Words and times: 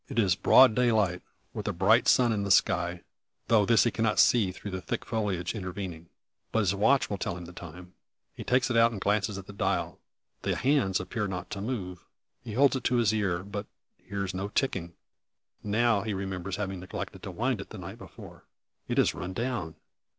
It 0.09 0.17
is 0.17 0.33
broad 0.33 0.73
daylight, 0.73 1.21
with 1.53 1.67
a 1.67 1.73
bright 1.73 2.07
sun 2.07 2.31
in 2.33 2.41
the 2.41 2.49
sky; 2.49 3.03
though 3.49 3.67
this 3.67 3.83
he 3.83 3.91
cannot 3.91 4.17
see 4.17 4.51
through 4.51 4.71
the 4.71 4.81
thick 4.81 5.05
foliage 5.05 5.53
intervening. 5.53 6.09
But 6.51 6.61
his 6.61 6.73
watch 6.73 7.07
will 7.07 7.19
tell 7.19 7.37
him 7.37 7.45
the 7.45 7.53
time. 7.53 7.93
He 8.33 8.43
takes 8.43 8.71
it 8.71 8.75
out 8.77 8.91
and 8.91 8.99
glances 8.99 9.37
at 9.37 9.45
the 9.45 9.53
dial. 9.53 9.99
The 10.41 10.55
hands 10.55 10.99
appear 10.99 11.27
not 11.27 11.51
to 11.51 11.61
move! 11.61 12.03
He 12.43 12.53
holds 12.53 12.75
it 12.75 12.83
to 12.85 12.95
his 12.95 13.13
ear, 13.13 13.43
but 13.43 13.67
hears 13.99 14.33
no 14.33 14.47
ticking. 14.47 14.93
Now, 15.61 16.01
he 16.01 16.15
remembers 16.15 16.55
having 16.55 16.79
neglected 16.79 17.21
to 17.21 17.29
wind 17.29 17.61
it 17.61 17.65
up 17.65 17.69
the 17.69 17.77
night 17.77 17.99
before. 17.99 18.45
It 18.87 18.97
has 18.97 19.13
run 19.13 19.33
down! 19.33 19.75